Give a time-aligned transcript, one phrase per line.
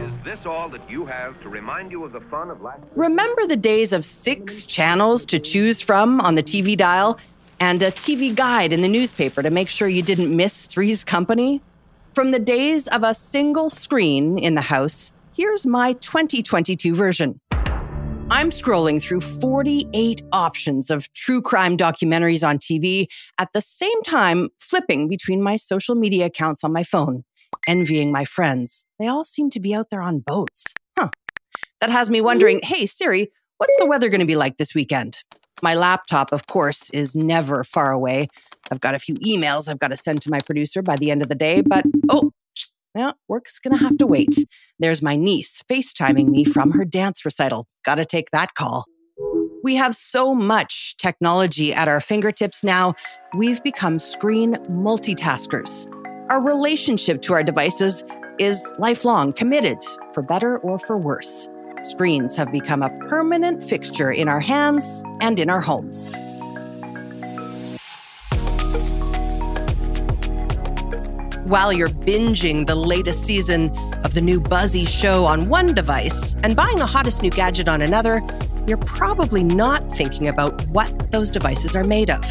[0.00, 2.80] Is this all that you have to remind you of the fun of life?
[2.96, 7.18] Remember the days of six channels to choose from on the TV dial
[7.60, 11.60] and a TV guide in the newspaper to make sure you didn't miss Three's Company?
[12.14, 17.38] From the days of a single screen in the house, here's my 2022 version.
[18.30, 23.06] I'm scrolling through 48 options of true crime documentaries on TV
[23.36, 27.24] at the same time flipping between my social media accounts on my phone,
[27.66, 28.86] envying my friends.
[29.00, 30.66] They all seem to be out there on boats.
[30.96, 31.08] Huh.
[31.80, 35.24] That has me wondering hey, Siri, what's the weather going to be like this weekend?
[35.62, 38.28] My laptop, of course, is never far away.
[38.70, 41.22] I've got a few emails I've got to send to my producer by the end
[41.22, 42.30] of the day, but oh,
[42.94, 44.34] yeah, work's gonna have to wait.
[44.78, 47.66] There's my niece FaceTiming me from her dance recital.
[47.84, 48.84] Gotta take that call.
[49.62, 52.94] We have so much technology at our fingertips now,
[53.34, 55.86] we've become screen multitaskers.
[56.30, 58.04] Our relationship to our devices
[58.40, 59.78] is lifelong, committed,
[60.14, 61.50] for better or for worse.
[61.82, 66.10] Screens have become a permanent fixture in our hands and in our homes.
[71.44, 76.56] While you're binging the latest season of the new Buzzy show on one device and
[76.56, 78.22] buying the hottest new gadget on another,
[78.66, 82.22] you're probably not thinking about what those devices are made of.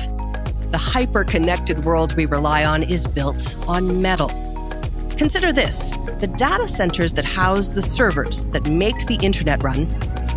[0.71, 4.48] The hyper connected world we rely on is built on metal.
[5.19, 9.85] Consider this the data centers that house the servers that make the internet run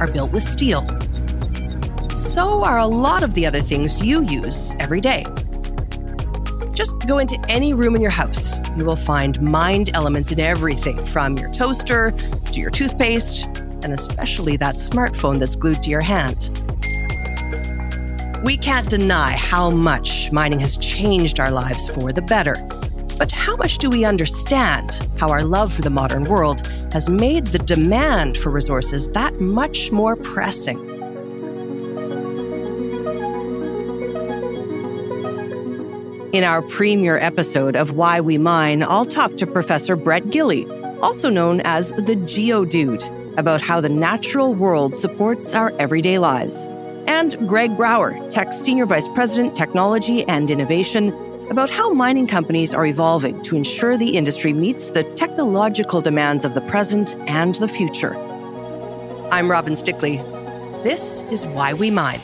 [0.00, 0.83] are built with steel.
[2.12, 5.24] So are a lot of the other things you use every day.
[6.74, 8.58] Just go into any room in your house.
[8.77, 12.11] You will find mined elements in everything from your toaster
[12.50, 13.44] to your toothpaste,
[13.84, 16.50] and especially that smartphone that's glued to your hand.
[18.44, 22.56] We can't deny how much mining has changed our lives for the better.
[23.18, 27.48] But how much do we understand how our love for the modern world has made
[27.48, 30.78] the demand for resources that much more pressing?
[36.33, 40.67] In our premiere episode of Why We Mine, I'll talk to Professor Brett Gilley,
[41.02, 46.64] also known as the Geodude, about how the natural world supports our everyday lives.
[47.06, 51.11] And Greg Brouwer, Teck's Senior Vice President, Technology and Innovation,
[51.52, 56.55] about how mining companies are evolving to ensure the industry meets the technological demands of
[56.55, 58.17] the present and the future.
[59.30, 60.17] I'm Robin Stickley.
[60.83, 62.20] This is Why We Mine.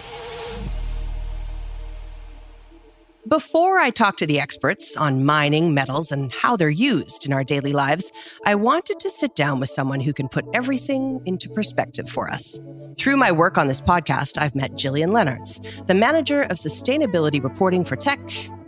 [3.28, 7.44] Before I talk to the experts on mining metals and how they're used in our
[7.44, 8.11] daily lives,
[8.47, 12.59] I wanted to sit down with someone who can put everything into perspective for us.
[12.97, 17.84] Through my work on this podcast, I've met Jillian Leonards, the manager of sustainability reporting
[17.84, 18.19] for Teck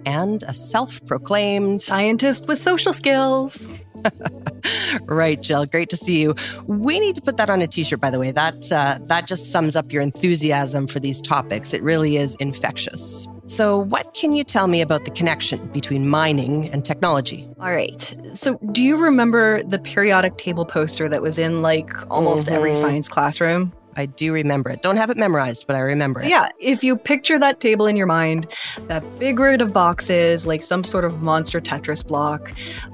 [0.06, 3.66] and a self proclaimed scientist with social skills.
[5.06, 5.66] right, Jill.
[5.66, 6.34] Great to see you.
[6.66, 8.30] We need to put that on a T-shirt, by the way.
[8.30, 11.74] That uh, that just sums up your enthusiasm for these topics.
[11.74, 13.28] It really is infectious.
[13.50, 17.48] So, what can you tell me about the connection between mining and technology?
[17.60, 18.14] All right.
[18.34, 22.54] So, do you remember the periodic table poster that was in like almost mm-hmm.
[22.54, 23.72] every science classroom?
[23.96, 24.82] I do remember it.
[24.82, 26.28] Don't have it memorized, but I remember it.
[26.28, 28.46] Yeah, if you picture that table in your mind,
[28.86, 32.52] that big grid of boxes, like some sort of monster Tetris block,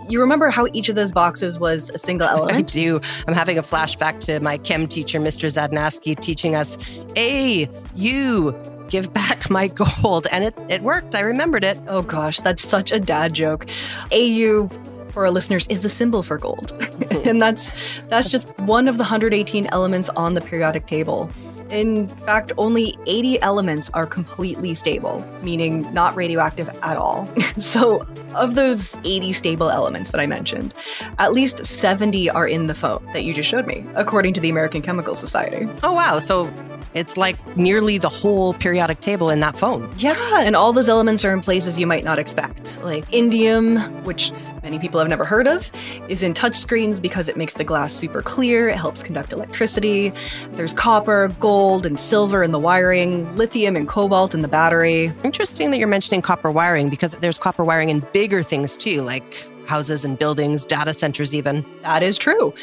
[0.09, 2.57] you remember how each of those boxes was a single element?
[2.57, 3.01] I do.
[3.27, 5.49] I'm having a flashback to my chem teacher, Mr.
[5.51, 6.79] Zadnaski, teaching us
[7.17, 8.55] A, U,
[8.89, 9.69] give back my
[10.03, 10.27] gold.
[10.31, 11.15] And it, it worked.
[11.15, 11.79] I remembered it.
[11.89, 13.67] Oh gosh, that's such a dad joke.
[14.13, 14.71] AU
[15.17, 16.75] for our listeners is the symbol for gold.
[17.25, 17.73] and that's
[18.11, 21.31] that's just one of the 118 elements on the periodic table.
[21.71, 27.27] In fact, only 80 elements are completely stable, meaning not radioactive at all.
[27.59, 30.75] so, of those 80 stable elements that I mentioned,
[31.19, 34.51] at least 70 are in the foam that you just showed me, according to the
[34.51, 35.67] American Chemical Society.
[35.83, 36.19] Oh, wow.
[36.19, 36.53] So,
[36.97, 39.91] it's like nearly the whole periodic table in that phone.
[39.99, 42.83] Yeah, and all those elements are in places you might not expect.
[42.83, 44.33] Like indium, which
[44.67, 45.71] many people have never heard of,
[46.09, 50.13] is in touchscreens because it makes the glass super clear, it helps conduct electricity.
[50.53, 55.13] There's copper, gold, and silver in the wiring, lithium and cobalt in the battery.
[55.23, 59.47] Interesting that you're mentioning copper wiring because there's copper wiring in bigger things too, like
[59.67, 61.65] houses and buildings, data centers, even.
[61.83, 62.55] That is true.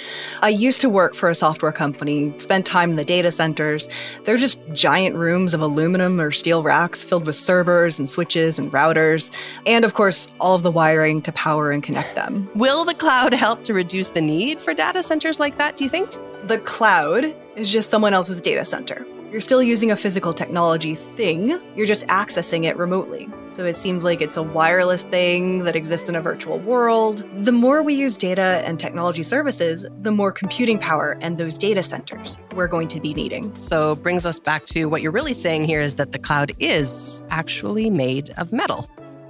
[0.42, 3.88] I used to work for a software company, spent time in the data centers.
[4.24, 8.72] They're just giant rooms of aluminum or steel racks filled with servers and switches and
[8.72, 9.32] routers,
[9.66, 12.50] and of course, all of the wiring to power and connect them.
[12.56, 15.90] Will the cloud help to reduce the need for data centers like that, do you
[15.90, 16.10] think?
[16.46, 21.60] The cloud is just someone else's data center you're still using a physical technology thing,
[21.76, 23.28] you're just accessing it remotely.
[23.48, 27.26] So it seems like it's a wireless thing that exists in a virtual world.
[27.44, 31.82] The more we use data and technology services, the more computing power and those data
[31.82, 33.56] centers we're going to be needing.
[33.58, 37.24] So brings us back to what you're really saying here is that the cloud is
[37.32, 38.88] actually made of metal.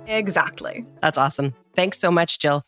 [0.07, 0.85] Exactly.
[1.01, 1.53] That's awesome.
[1.75, 2.65] Thanks so much, Jill.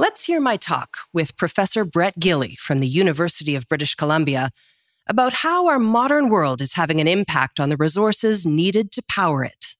[0.00, 4.50] Let's hear my talk with Professor Brett Gilley from the University of British Columbia
[5.08, 9.42] about how our modern world is having an impact on the resources needed to power
[9.42, 9.74] it.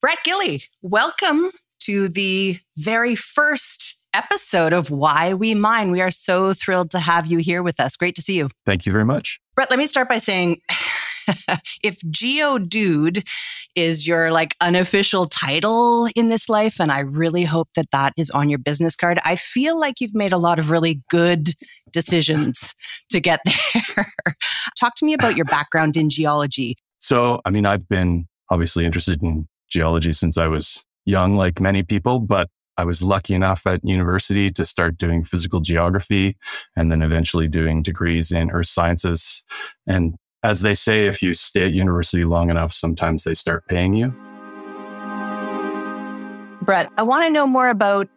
[0.00, 1.50] Brett Gilley, welcome
[1.80, 5.90] to the very first episode of Why We Mine.
[5.90, 7.96] We are so thrilled to have you here with us.
[7.96, 8.50] Great to see you.
[8.64, 9.40] Thank you very much.
[9.56, 10.60] Brett, let me start by saying
[11.82, 13.26] if Geodude
[13.74, 18.30] is your like unofficial title in this life, and I really hope that that is
[18.30, 21.54] on your business card, I feel like you've made a lot of really good
[21.92, 22.74] decisions
[23.10, 24.12] to get there.
[24.80, 26.76] Talk to me about your background in geology.
[26.98, 31.82] So, I mean, I've been obviously interested in geology since I was young, like many
[31.82, 36.36] people, but I was lucky enough at university to start doing physical geography
[36.76, 39.42] and then eventually doing degrees in earth sciences.
[39.86, 43.94] And as they say, if you stay at university long enough, sometimes they start paying
[43.94, 44.14] you.
[46.62, 48.08] Brett, I want to know more about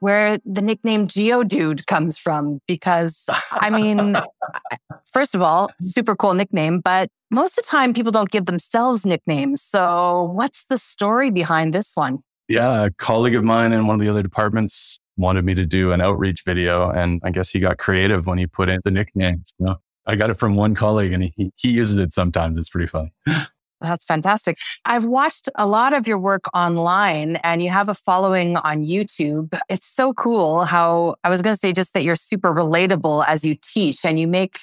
[0.00, 4.16] where the nickname Geodude comes from because I mean,
[5.12, 9.04] first of all, super cool nickname, but most of the time people don't give themselves
[9.04, 9.62] nicknames.
[9.62, 12.18] So, what's the story behind this one?
[12.48, 15.92] Yeah, a colleague of mine in one of the other departments wanted me to do
[15.92, 19.42] an outreach video, and I guess he got creative when he put in the nickname.
[19.44, 19.76] So
[20.10, 22.58] I got it from one colleague and he, he uses it sometimes.
[22.58, 23.12] It's pretty funny.
[23.80, 24.58] That's fantastic.
[24.84, 29.56] I've watched a lot of your work online and you have a following on YouTube.
[29.68, 33.44] It's so cool how I was going to say just that you're super relatable as
[33.44, 34.58] you teach and you make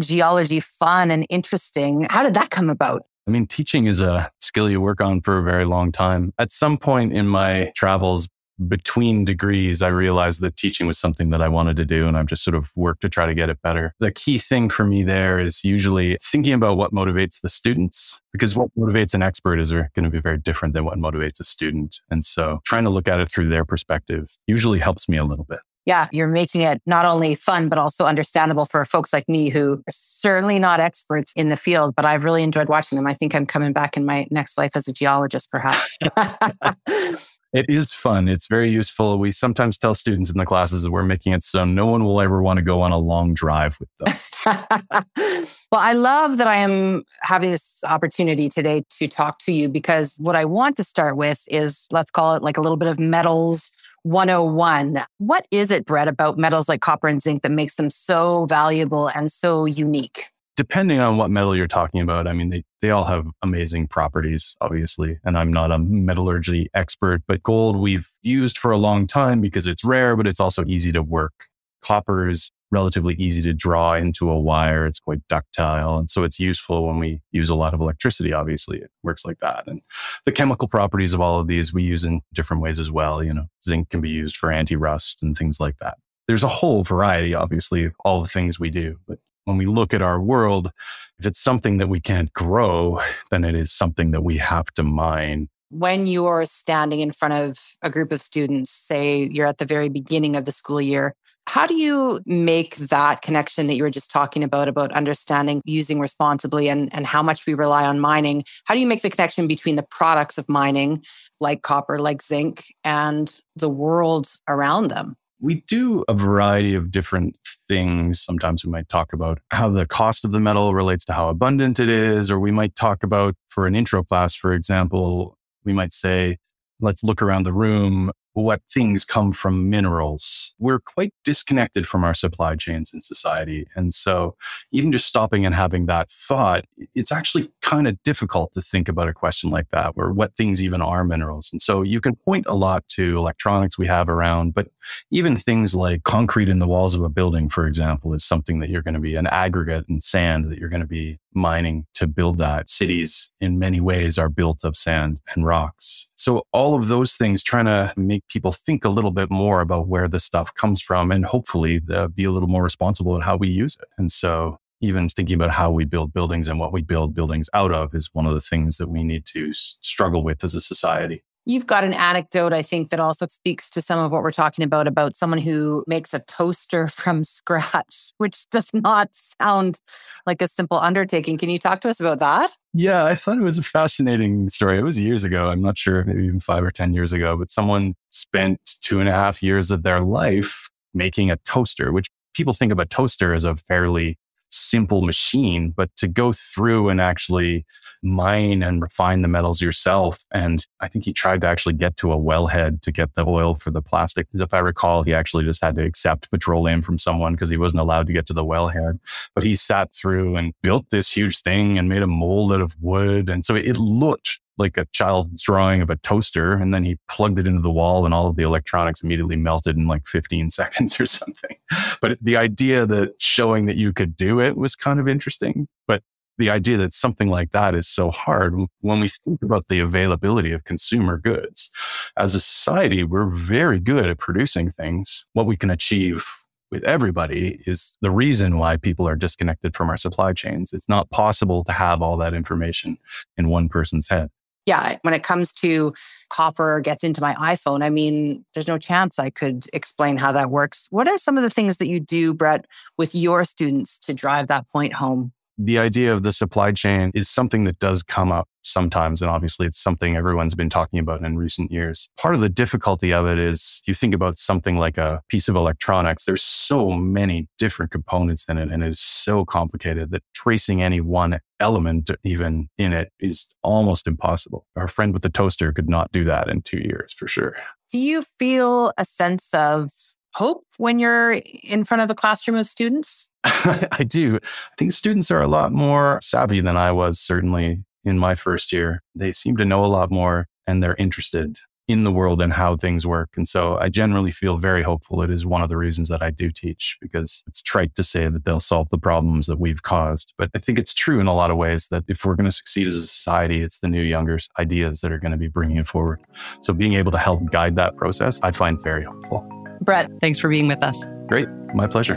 [0.00, 2.08] geology fun and interesting.
[2.10, 3.04] How did that come about?
[3.28, 6.34] I mean, teaching is a skill you work on for a very long time.
[6.40, 8.28] At some point in my travels
[8.66, 12.08] between degrees, I realized that teaching was something that I wanted to do.
[12.08, 13.94] And I've just sort of worked to try to get it better.
[14.00, 18.56] The key thing for me there is usually thinking about what motivates the students, because
[18.56, 22.00] what motivates an expert is going to be very different than what motivates a student.
[22.10, 25.44] And so trying to look at it through their perspective usually helps me a little
[25.44, 29.48] bit yeah, you're making it not only fun, but also understandable for folks like me
[29.48, 33.06] who are certainly not experts in the field, but I've really enjoyed watching them.
[33.06, 35.96] I think I'm coming back in my next life as a geologist, perhaps.
[37.52, 38.28] it is fun.
[38.28, 39.18] It's very useful.
[39.18, 42.20] We sometimes tell students in the classes that we're making it so no one will
[42.20, 45.04] ever want to go on a long drive with them.
[45.72, 50.14] well, I love that I am having this opportunity today to talk to you because
[50.18, 52.98] what I want to start with is let's call it like a little bit of
[52.98, 53.72] metals
[54.02, 55.04] 101.
[55.18, 59.08] What is it, Brett, about metals like copper and zinc that makes them so valuable
[59.08, 60.28] and so unique?
[60.58, 64.56] Depending on what metal you're talking about, I mean, they, they all have amazing properties,
[64.60, 65.20] obviously.
[65.22, 69.68] And I'm not a metallurgy expert, but gold we've used for a long time because
[69.68, 71.46] it's rare, but it's also easy to work.
[71.80, 74.84] Copper is relatively easy to draw into a wire.
[74.84, 75.96] It's quite ductile.
[75.96, 78.32] And so it's useful when we use a lot of electricity.
[78.32, 79.62] Obviously, it works like that.
[79.68, 79.80] And
[80.24, 83.22] the chemical properties of all of these we use in different ways as well.
[83.22, 85.98] You know, zinc can be used for anti rust and things like that.
[86.26, 88.98] There's a whole variety, obviously, of all the things we do.
[89.06, 90.70] But when we look at our world,
[91.18, 93.00] if it's something that we can't grow,
[93.30, 97.76] then it is something that we have to mine when you're standing in front of
[97.82, 101.14] a group of students, say you're at the very beginning of the school year,
[101.46, 105.98] how do you make that connection that you were just talking about, about understanding using
[105.98, 108.44] responsibly and, and how much we rely on mining?
[108.64, 111.04] How do you make the connection between the products of mining,
[111.40, 115.16] like copper, like zinc, and the world around them?
[115.40, 117.36] We do a variety of different
[117.68, 118.20] things.
[118.20, 121.78] Sometimes we might talk about how the cost of the metal relates to how abundant
[121.78, 125.92] it is, or we might talk about, for an intro class, for example, we might
[125.92, 126.38] say,
[126.80, 130.54] let's look around the room what things come from minerals.
[130.58, 133.66] We're quite disconnected from our supply chains in society.
[133.74, 134.36] And so,
[134.72, 139.08] even just stopping and having that thought, it's actually kind of difficult to think about
[139.08, 141.50] a question like that, where what things even are minerals.
[141.52, 144.68] And so, you can point a lot to electronics we have around, but
[145.10, 148.70] even things like concrete in the walls of a building, for example, is something that
[148.70, 152.06] you're going to be an aggregate and sand that you're going to be mining to
[152.06, 152.68] build that.
[152.68, 156.08] Cities, in many ways, are built of sand and rocks.
[156.16, 159.88] So, all of those things trying to make people think a little bit more about
[159.88, 163.36] where the stuff comes from and hopefully uh, be a little more responsible at how
[163.36, 163.88] we use it.
[163.96, 167.72] And so, even thinking about how we build buildings and what we build buildings out
[167.72, 171.22] of is one of the things that we need to struggle with as a society.
[171.48, 174.66] You've got an anecdote, I think, that also speaks to some of what we're talking
[174.66, 179.08] about about someone who makes a toaster from scratch, which does not
[179.40, 179.80] sound
[180.26, 181.38] like a simple undertaking.
[181.38, 182.54] Can you talk to us about that?
[182.74, 184.78] Yeah, I thought it was a fascinating story.
[184.78, 185.48] It was years ago.
[185.48, 189.08] I'm not sure, maybe even five or 10 years ago, but someone spent two and
[189.08, 193.32] a half years of their life making a toaster, which people think of a toaster
[193.32, 194.18] as a fairly
[194.50, 197.64] simple machine, but to go through and actually
[198.02, 200.24] mine and refine the metals yourself.
[200.32, 203.54] And I think he tried to actually get to a wellhead to get the oil
[203.54, 204.26] for the plastic.
[204.32, 207.80] If I recall, he actually just had to accept petroleum from someone because he wasn't
[207.80, 208.98] allowed to get to the wellhead.
[209.34, 212.76] But he sat through and built this huge thing and made a mold out of
[212.80, 213.28] wood.
[213.30, 217.38] And so it looked like a child's drawing of a toaster and then he plugged
[217.38, 221.00] it into the wall and all of the electronics immediately melted in like 15 seconds
[221.00, 221.56] or something.
[222.00, 225.68] But the idea that showing that you could do it was kind of interesting.
[225.86, 226.02] But
[226.38, 230.52] the idea that something like that is so hard when we think about the availability
[230.52, 231.70] of consumer goods
[232.16, 235.26] as a society, we're very good at producing things.
[235.32, 236.24] What we can achieve
[236.70, 240.72] with everybody is the reason why people are disconnected from our supply chains.
[240.72, 242.98] It's not possible to have all that information
[243.36, 244.30] in one person's head
[244.68, 245.94] yeah, when it comes to
[246.28, 250.50] copper gets into my iPhone, I mean, there's no chance I could explain how that
[250.50, 250.86] works.
[250.90, 252.66] What are some of the things that you do, Brett,
[252.98, 255.32] with your students to drive that point home?
[255.58, 259.20] The idea of the supply chain is something that does come up sometimes.
[259.20, 262.08] And obviously, it's something everyone's been talking about in recent years.
[262.16, 265.56] Part of the difficulty of it is you think about something like a piece of
[265.56, 270.82] electronics, there's so many different components in it, and it is so complicated that tracing
[270.82, 274.64] any one element even in it is almost impossible.
[274.76, 277.56] Our friend with the toaster could not do that in two years for sure.
[277.90, 279.90] Do you feel a sense of
[280.34, 281.32] hope when you're
[281.62, 283.28] in front of a classroom of students?
[283.44, 284.36] I do.
[284.36, 288.72] I think students are a lot more savvy than I was, certainly in my first
[288.72, 289.02] year.
[289.14, 291.58] They seem to know a lot more and they're interested
[291.88, 293.30] in the world and how things work.
[293.34, 295.22] And so I generally feel very hopeful.
[295.22, 298.28] It is one of the reasons that I do teach because it's trite to say
[298.28, 300.34] that they'll solve the problems that we've caused.
[300.36, 302.52] But I think it's true in a lot of ways that if we're going to
[302.52, 305.78] succeed as a society, it's the new younger ideas that are going to be bringing
[305.78, 306.20] it forward.
[306.60, 309.57] So being able to help guide that process, I find very hopeful.
[309.80, 311.04] Brett, thanks for being with us.
[311.26, 311.48] Great.
[311.74, 312.16] My pleasure.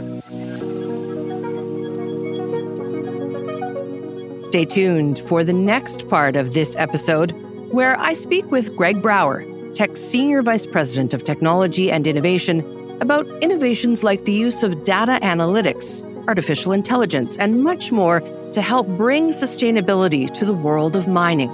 [4.41, 7.31] Stay tuned for the next part of this episode,
[7.71, 12.59] where I speak with Greg Brouwer, Teck's Senior Vice President of Technology and Innovation,
[12.99, 18.19] about innovations like the use of data analytics, artificial intelligence, and much more
[18.51, 21.49] to help bring sustainability to the world of mining.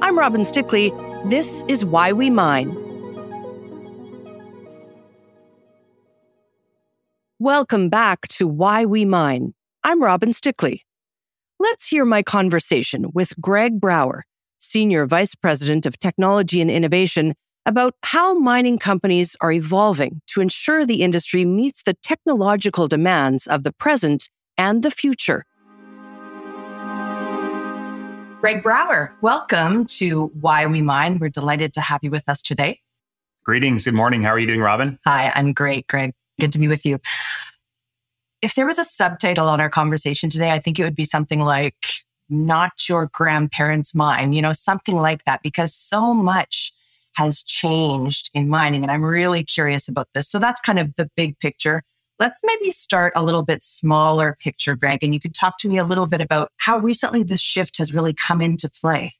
[0.00, 0.92] I'm Robin Stickley.
[1.28, 2.70] This is Why We Mine.
[7.40, 9.54] Welcome back to Why We Mine.
[9.84, 10.80] I'm Robin Stickley.
[11.60, 14.24] Let's hear my conversation with Greg Brouwer,
[14.58, 20.84] Senior Vice President of Technology and Innovation, about how mining companies are evolving to ensure
[20.84, 25.44] the industry meets the technological demands of the present and the future.
[28.40, 31.20] Greg Brouwer, welcome to Why We Mine.
[31.20, 32.80] We're delighted to have you with us today.
[33.44, 33.84] Greetings.
[33.84, 34.22] Good morning.
[34.24, 34.98] How are you doing, Robin?
[35.04, 36.14] Hi, I'm great, Greg.
[36.40, 37.00] Good to be with you.
[38.40, 41.40] If there was a subtitle on our conversation today, I think it would be something
[41.40, 41.74] like
[42.28, 46.72] not your grandparents' mine, you know, something like that, because so much
[47.14, 48.82] has changed in mining.
[48.82, 50.30] And I'm really curious about this.
[50.30, 51.82] So that's kind of the big picture.
[52.20, 55.78] Let's maybe start a little bit smaller picture, Greg, and you could talk to me
[55.78, 59.12] a little bit about how recently this shift has really come into play.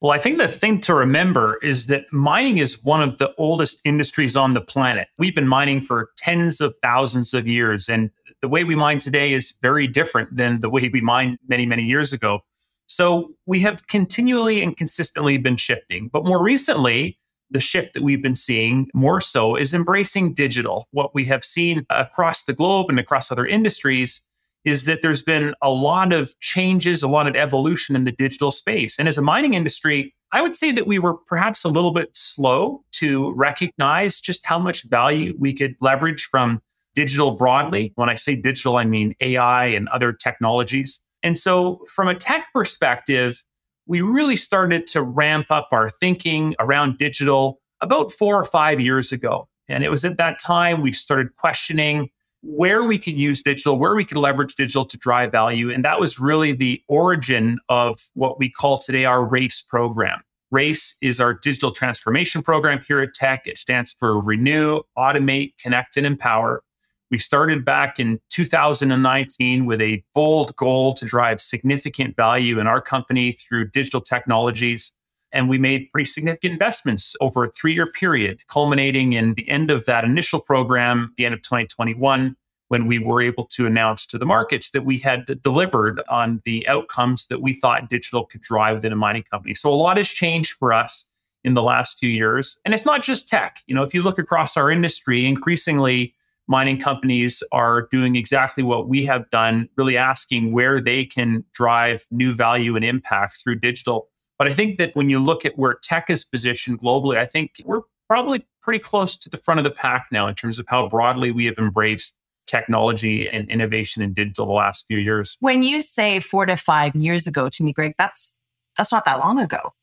[0.00, 3.80] Well, I think the thing to remember is that mining is one of the oldest
[3.84, 5.08] industries on the planet.
[5.18, 9.34] We've been mining for tens of thousands of years, and the way we mine today
[9.34, 12.40] is very different than the way we mined many, many years ago.
[12.86, 16.08] So we have continually and consistently been shifting.
[16.10, 17.18] But more recently,
[17.50, 20.88] the shift that we've been seeing more so is embracing digital.
[20.92, 24.22] What we have seen across the globe and across other industries
[24.64, 28.50] is that there's been a lot of changes, a lot of evolution in the digital
[28.50, 28.98] space.
[28.98, 32.10] And as a mining industry, I would say that we were perhaps a little bit
[32.12, 36.60] slow to recognize just how much value we could leverage from
[36.94, 37.92] digital broadly.
[37.96, 41.00] When I say digital, I mean AI and other technologies.
[41.22, 43.42] And so, from a Teck perspective,
[43.86, 49.10] we really started to ramp up our thinking around digital about four or five years
[49.10, 49.48] ago.
[49.68, 52.08] And it was at that time we started questioning
[52.42, 55.70] where we can use digital, where we can leverage digital to drive value.
[55.70, 60.20] And that was really the origin of what we call today our RACE program.
[60.50, 63.46] RACE is our digital transformation program here at Teck.
[63.46, 66.62] It stands for Renew, Automate, Connect, and Empower.
[67.10, 72.80] We started back in 2019 with a bold goal to drive significant value in our
[72.80, 74.92] company through digital technologies.
[75.32, 79.70] And we made pretty significant investments over a three year period, culminating in the end
[79.70, 82.36] of that initial program, the end of 2021,
[82.68, 86.66] when we were able to announce to the markets that we had delivered on the
[86.68, 89.54] outcomes that we thought digital could drive within a mining company.
[89.54, 91.10] So a lot has changed for us
[91.42, 92.58] in the last two years.
[92.64, 93.60] And it's not just Teck.
[93.66, 96.14] You know, if you look across our industry, increasingly
[96.46, 102.04] mining companies are doing exactly what we have done, really asking where they can drive
[102.10, 104.09] new value and impact through digital.
[104.40, 107.60] But I think that when you look at where Teck is positioned globally, I think
[107.62, 110.88] we're probably pretty close to the front of the pack now in terms of how
[110.88, 112.16] broadly we have embraced
[112.46, 115.36] technology and innovation in digital the last few years.
[115.40, 118.32] When you say four to five years ago to me, Greg, that's
[118.78, 119.74] that's not that long ago.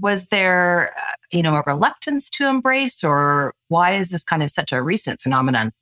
[0.00, 4.50] Was there, uh, you know, a reluctance to embrace, or why is this kind of
[4.50, 5.72] such a recent phenomenon?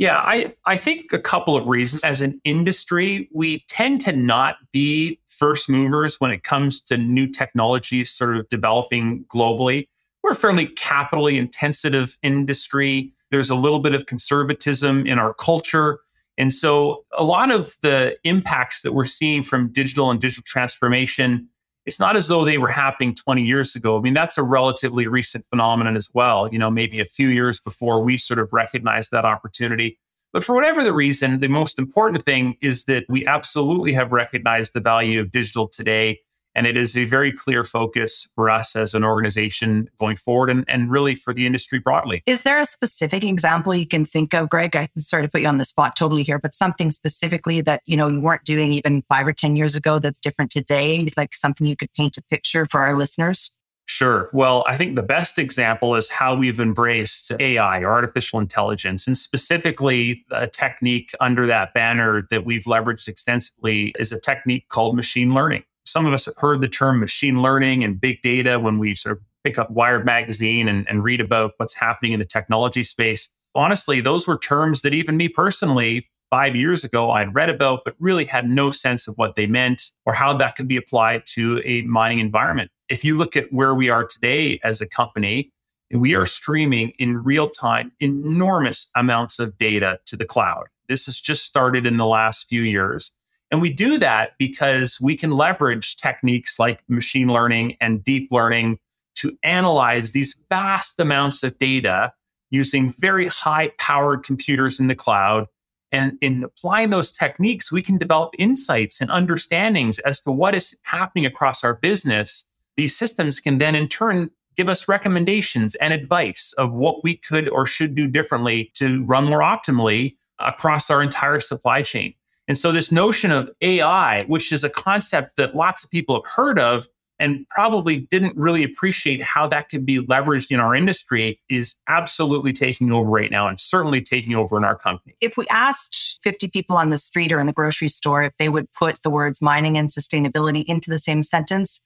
[0.00, 2.02] Yeah, I, I think a couple of reasons.
[2.04, 7.26] As an industry, we tend to not be first movers when it comes to new
[7.26, 9.88] technologies sort of developing globally.
[10.22, 13.12] We're a fairly capitally intensive industry.
[13.30, 15.98] There's a little bit of conservatism in our culture.
[16.38, 21.46] And so a lot of the impacts that we're seeing from digital and digital transformation,
[21.86, 23.98] it's not as though they were happening 20 years ago.
[23.98, 27.60] I mean, that's a relatively recent phenomenon as well, you know, maybe a few years
[27.60, 29.98] before we sort of recognized that opportunity.
[30.32, 34.74] But for whatever the reason, the most important thing is that we absolutely have recognized
[34.74, 36.20] the value of digital today
[36.54, 40.64] and it is a very clear focus for us as an organization going forward and,
[40.68, 42.22] and really for the industry broadly.
[42.26, 44.74] Is there a specific example you can think of, Greg?
[44.74, 47.96] I'm sorry to put you on the spot totally here, but something specifically that, you
[47.96, 51.66] know, you weren't doing even five or 10 years ago that's different today, like something
[51.66, 53.50] you could paint a picture for our listeners?
[53.86, 54.30] Sure.
[54.32, 59.18] Well, I think the best example is how we've embraced AI, or artificial intelligence, and
[59.18, 65.34] specifically a technique under that banner that we've leveraged extensively is a technique called machine
[65.34, 68.94] learning some of us have heard the term machine learning and big data when we
[68.94, 72.84] sort of pick up Wired magazine and, and read about what's happening in the technology
[72.84, 73.28] space.
[73.54, 77.94] Honestly, those were terms that even me personally, five years ago, I'd read about, but
[77.98, 81.60] really had no sense of what they meant or how that could be applied to
[81.64, 82.70] a mining environment.
[82.88, 85.50] If you look at where we are today as a company,
[85.92, 90.64] we are streaming in real time enormous amounts of data to the cloud.
[90.88, 93.10] This has just started in the last few years.
[93.50, 98.78] And we do that because we can leverage techniques like machine learning and deep learning
[99.16, 102.12] to analyze these vast amounts of data
[102.50, 105.46] using very high powered computers in the cloud.
[105.92, 110.76] And in applying those techniques, we can develop insights and understandings as to what is
[110.84, 112.48] happening across our business.
[112.76, 117.48] These systems can then, in turn, give us recommendations and advice of what we could
[117.48, 122.14] or should do differently to run more optimally across our entire supply chain.
[122.50, 126.28] And so, this notion of AI, which is a concept that lots of people have
[126.28, 126.88] heard of
[127.20, 132.52] and probably didn't really appreciate how that could be leveraged in our industry, is absolutely
[132.52, 135.14] taking over right now and certainly taking over in our company.
[135.20, 138.48] If we asked 50 people on the street or in the grocery store if they
[138.48, 141.80] would put the words mining and sustainability into the same sentence,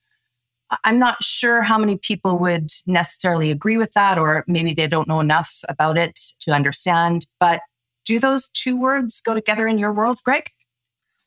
[0.82, 5.08] I'm not sure how many people would necessarily agree with that, or maybe they don't
[5.08, 7.26] know enough about it to understand.
[7.38, 7.60] But
[8.04, 10.50] do those two words go together in your world, Greg?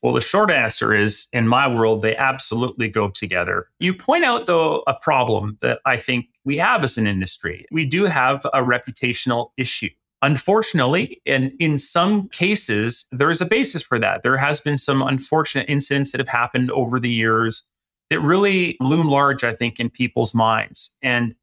[0.04, 3.68] Well, the short answer is in my world, they absolutely go together.
[3.80, 7.66] You point out, though, a problem that I think we have as an industry.
[7.72, 9.90] We do have a reputational issue.
[10.22, 14.24] Unfortunately, and in some cases, there is a basis for that.
[14.24, 17.63] There has been some unfortunate incidents that have happened over the years
[18.10, 20.92] that really loom large, I think, in people's minds.
[21.02, 21.36] And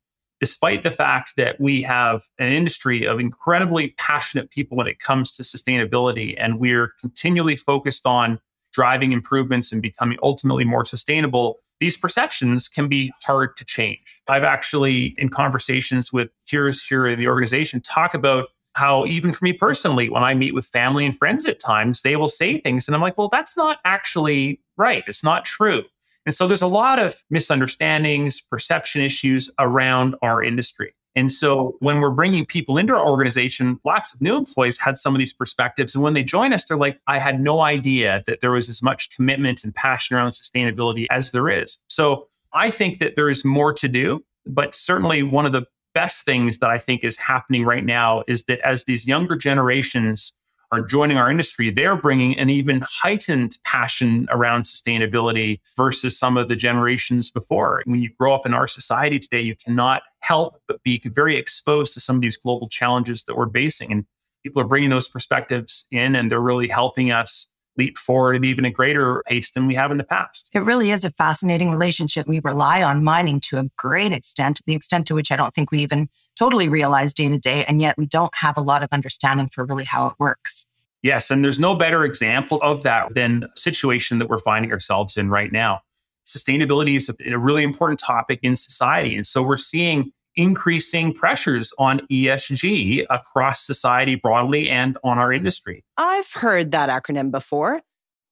[0.44, 5.32] despite the fact that we have an industry of incredibly passionate people when it comes
[5.32, 8.38] to sustainability, and we're continually focused on
[8.70, 14.20] driving improvements and becoming ultimately more sustainable, these perceptions can be hard to change.
[14.28, 19.46] I've actually, in conversations with peers here in the organization, talk about how, even for
[19.46, 22.86] me personally, when I meet with family and friends at times, they will say things,
[22.86, 25.04] and I'm like, well, that's not actually right.
[25.06, 25.84] It's not true.
[26.26, 30.94] And so there's a lot of misunderstandings, perception issues around our industry.
[31.16, 35.14] And so when we're bringing people into our organization, lots of new employees had some
[35.14, 35.94] of these perspectives.
[35.94, 38.82] And when they join us, they're like, I had no idea that there was as
[38.82, 41.78] much commitment and passion around sustainability as there is.
[41.88, 46.24] So I think that there is more to do, but certainly one of the best
[46.24, 50.32] things that I think is happening right now is that as these younger generations
[50.74, 56.48] are joining our industry, they're bringing an even heightened passion around sustainability versus some of
[56.48, 57.82] the generations before.
[57.84, 61.94] When you grow up in our society today, you cannot help but be very exposed
[61.94, 63.92] to some of these global challenges that we're facing.
[63.92, 64.04] And
[64.42, 68.64] people are bringing those perspectives in and they're really helping us leap forward at even
[68.64, 70.48] a greater pace than we have in the past.
[70.52, 72.26] It really is a fascinating relationship.
[72.26, 75.70] We rely on mining to a great extent, the extent to which I don't think
[75.70, 76.08] we even
[76.38, 77.64] totally realize day to day.
[77.64, 80.66] And yet we don't have a lot of understanding for really how it works.
[81.02, 81.30] Yes.
[81.30, 85.28] And there's no better example of that than a situation that we're finding ourselves in
[85.28, 85.80] right now.
[86.24, 89.14] Sustainability is a, a really important topic in society.
[89.14, 95.84] And so we're seeing increasing pressures on ESG across society broadly and on our industry.
[95.96, 97.82] I've heard that acronym before.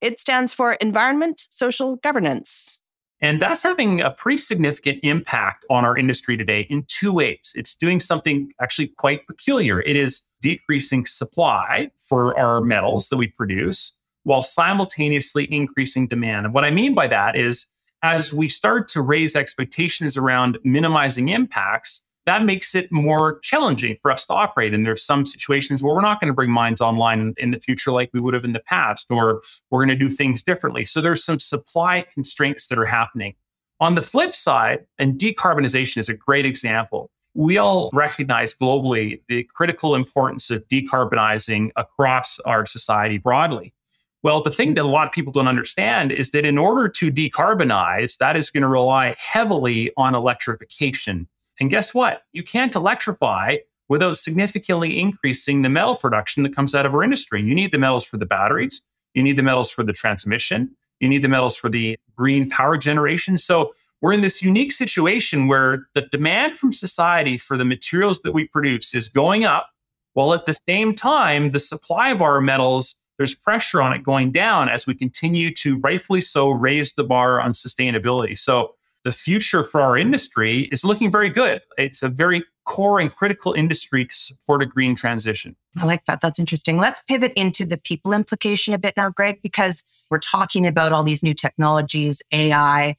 [0.01, 2.81] It stands for Environment Social Governance.
[3.22, 7.52] And that's having a pretty significant impact on our industry today in two ways.
[7.54, 9.80] It's doing something actually quite peculiar.
[9.82, 16.46] It is decreasing supply for our metals that we produce while simultaneously increasing demand.
[16.46, 17.66] And what I mean by that is
[18.02, 24.11] as we start to raise expectations around minimizing impacts, that makes it more challenging for
[24.11, 24.72] us to operate.
[24.72, 27.90] And there's some situations where we're not going to bring mines online in the future
[27.90, 30.85] like we would have in the past, or we're going to do things differently.
[30.85, 33.35] So there's some supply constraints that are happening.
[33.80, 39.42] On the flip side, and decarbonization is a great example, we all recognize globally the
[39.54, 43.74] critical importance of decarbonizing across our society broadly.
[44.22, 47.11] Well, the thing that a lot of people don't understand is that in order to
[47.11, 51.26] decarbonize, that is going to rely heavily on electrification.
[51.61, 52.23] And guess what?
[52.33, 57.43] You can't electrify without significantly increasing the metal production that comes out of our industry.
[57.43, 58.81] You need the metals for the batteries,
[59.15, 62.77] you need the metals for the transmission, you need the metals for the green power
[62.79, 63.37] generation.
[63.37, 68.33] So we're in this unique situation where the demand from society for the materials that
[68.33, 69.71] we produce is going up,
[70.15, 74.33] while at the same time, the supply of our metals there's pressure on it going
[74.33, 78.38] down as we continue to rightfully so raise the bar on sustainability.
[78.38, 81.61] So the future for our industry is looking very good.
[81.77, 85.57] It's a very core and critical industry to support a green transition.
[85.77, 86.21] I like that.
[86.21, 86.79] That's interesting.
[86.79, 91.03] Let's pivot into the people implication a bit now, Greg, because we're talking about all
[91.03, 92.95] these new technologies, AI.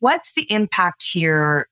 [0.00, 1.68] What's the impact here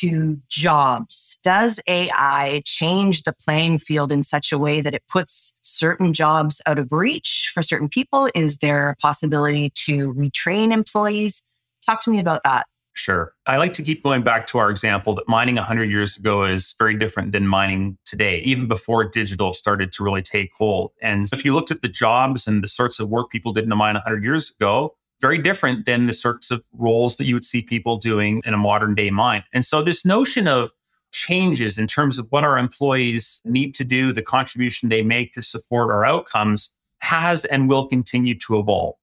[0.00, 1.38] to jobs?
[1.42, 6.62] Does AI change the playing field in such a way that it puts certain jobs
[6.66, 8.28] out of reach for certain people?
[8.34, 11.42] Is there a possibility to retrain employees?
[11.84, 12.66] Talk to me about that.
[12.96, 13.34] Sure.
[13.46, 16.76] I like to keep going back to our example that mining 100 years ago is
[16.78, 20.92] very different than mining today, even before digital started to really take hold.
[21.02, 23.70] And if you looked at the jobs and the sorts of work people did in
[23.70, 27.44] the mine 100 years ago, very different than the sorts of roles that you would
[27.44, 29.42] see people doing in a modern day mine.
[29.52, 30.70] And so this notion of
[31.10, 35.42] changes in terms of what our employees need to do, the contribution they make to
[35.42, 38.94] support our outcomes has and will continue to evolve.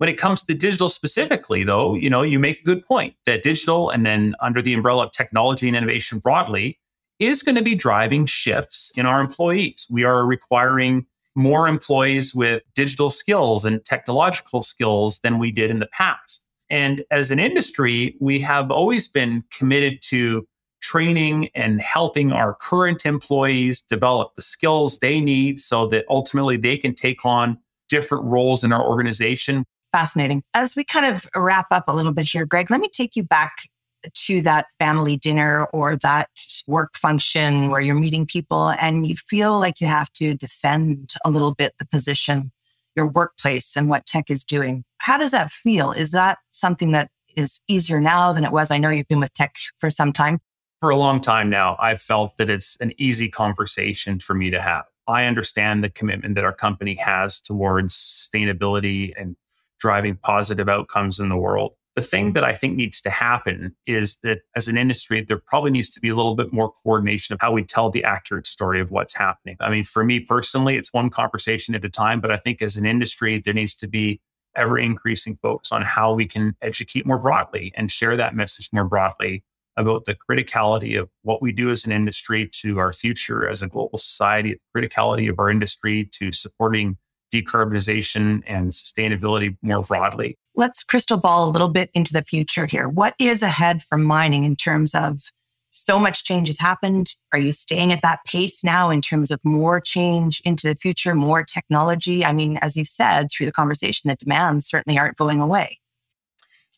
[0.00, 3.42] When it comes to digital specifically, though, you know, you make a good point that
[3.42, 6.78] digital and then under the umbrella of technology and innovation broadly
[7.18, 9.86] is going to be driving shifts in our employees.
[9.90, 15.80] We are requiring more employees with digital skills and technological skills than we did in
[15.80, 16.48] the past.
[16.70, 20.48] And as an industry, we have always been committed to
[20.80, 26.78] training and helping our current employees develop the skills they need so that ultimately they
[26.78, 27.58] can take on
[27.90, 29.66] different roles in our organization.
[29.92, 30.42] Fascinating.
[30.54, 33.22] As we kind of wrap up a little bit here, Greg, let me take you
[33.22, 33.52] back
[34.14, 36.28] to that family dinner or that
[36.66, 41.30] work function where you're meeting people and you feel like you have to defend a
[41.30, 42.52] little bit the position,
[42.96, 44.84] your workplace, and what Teck is doing.
[44.98, 45.92] How does that feel?
[45.92, 48.70] Is that something that is easier now than it was?
[48.70, 50.38] I know you've been with Teck for some time.
[50.80, 54.60] For a long time now, I've felt that it's an easy conversation for me to
[54.60, 54.84] have.
[55.06, 59.36] I understand the commitment that our company has towards sustainability and
[59.80, 61.72] driving positive outcomes in the world.
[61.96, 65.72] The thing that I think needs to happen is that as an industry, there probably
[65.72, 68.80] needs to be a little bit more coordination of how we tell the accurate story
[68.80, 69.56] of what's happening.
[69.60, 72.76] I mean, for me personally, it's one conversation at a time, but I think as
[72.76, 74.20] an industry, there needs to be
[74.56, 78.84] ever increasing focus on how we can educate more broadly and share that message more
[78.84, 79.44] broadly
[79.76, 83.68] about the criticality of what we do as an industry to our future as a
[83.68, 86.98] global society, the criticality of our industry to supporting
[87.30, 90.36] decarbonization and sustainability more broadly.
[90.54, 92.88] Let's crystal ball a little bit into the future here.
[92.88, 95.20] What is ahead for mining in terms of
[95.72, 97.14] so much change has happened?
[97.32, 101.14] Are you staying at that pace now in terms of more change into the future,
[101.14, 102.24] more technology?
[102.24, 105.79] I mean, as you said through the conversation, the demands certainly aren't going away.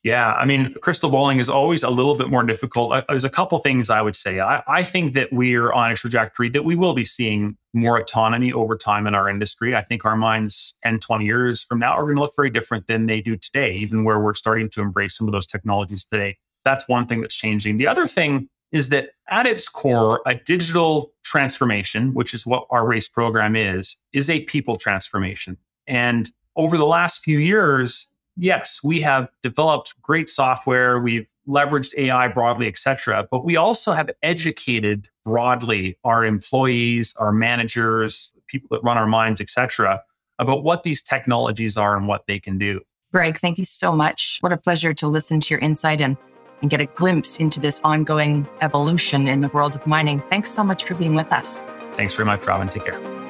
[0.03, 2.93] Yeah, I mean, crystal balling is always a little bit more difficult.
[2.93, 4.41] Uh, there's a couple things I would say.
[4.41, 8.53] I, I, think that we're on a trajectory that we will be seeing more autonomy
[8.53, 9.77] over time in our industry.
[9.77, 12.89] I think our mines 10, 20 years from now are going to look very different
[12.89, 16.37] than they do today, even where we're starting to embrace some of those technologies today.
[16.65, 17.77] That's one thing that's changing.
[17.77, 22.87] The other thing is that at its core, a digital transformation, which is what our
[22.87, 25.57] race program is, is a people transformation.
[25.87, 32.29] And over the last few years, yes, we have developed great software, we've leveraged AI
[32.29, 38.83] broadly, et cetera, but we also have educated broadly our employees, our managers, people that
[38.83, 40.01] run our mines, et cetera,
[40.39, 42.81] about what these technologies are and what they can do.
[43.13, 44.39] Greg, thank you so much.
[44.41, 46.17] What a pleasure to listen to your insight and,
[46.63, 50.21] and get a glimpse into this ongoing evolution in the world of mining.
[50.31, 51.63] Thanks so much for being with us.
[51.93, 52.69] Thanks very much, Robin.
[52.69, 53.22] Take care.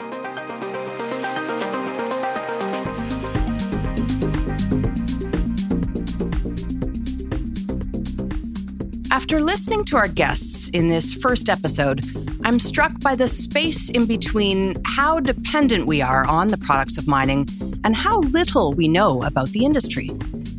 [9.12, 12.03] After listening to our guests in this first episode,
[12.46, 17.07] I'm struck by the space in between how dependent we are on the products of
[17.07, 17.46] mining
[17.85, 20.09] and how little we know about the industry.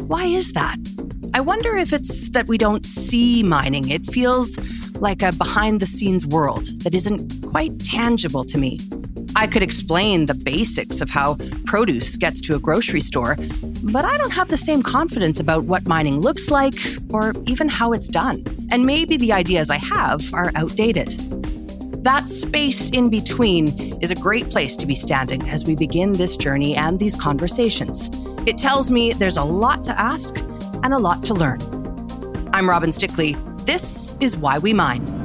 [0.06, 0.78] Why is that?
[1.34, 3.90] I wonder if it's that we don't see mining.
[3.90, 4.56] It feels
[5.00, 8.80] like a behind the scenes world that isn't quite tangible to me.
[9.36, 13.36] I could explain the basics of how produce gets to a grocery store,
[13.82, 16.76] but I don't have the same confidence about what mining looks like
[17.10, 18.44] or even how it's done.
[18.70, 21.12] And maybe the ideas I have are outdated.
[22.04, 26.36] That space in between is a great place to be standing as we begin this
[26.36, 28.12] journey and these conversations.
[28.46, 30.38] It tells me there's a lot to ask
[30.84, 31.62] and a lot to learn.
[32.54, 33.36] I'm Robin Stickley.
[33.66, 35.23] This is Why We Mine.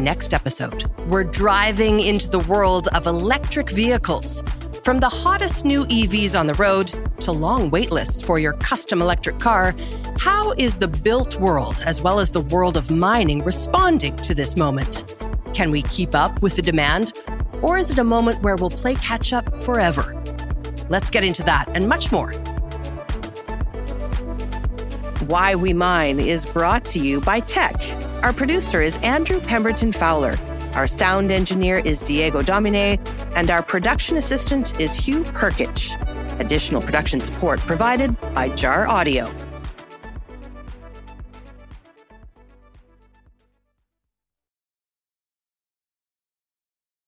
[0.00, 0.84] Next episode.
[1.08, 4.42] We're driving into the world of electric vehicles.
[4.82, 6.86] From the hottest new EVs on the road
[7.20, 9.74] to long waitlists for your custom electric car,
[10.18, 14.56] how is the built world, as well as the world of mining, responding to this
[14.56, 15.16] moment?
[15.52, 17.12] Can we keep up with the demand?
[17.62, 20.20] Or is it a moment where we'll play catch up forever?
[20.88, 22.32] Let's get into that and much more.
[25.30, 27.76] Why We Mine is brought to you by Teck.
[28.24, 30.36] our producer is Andrew Pemberton Fowler.
[30.74, 32.98] Our sound engineer is Diego Domine,
[33.36, 35.94] and our production assistant is Hugh Perkich.
[36.40, 39.32] Additional production support provided by Jar Audio.